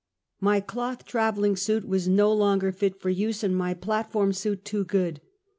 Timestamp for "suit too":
4.33-4.83